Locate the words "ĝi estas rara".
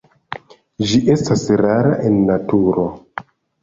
0.93-1.95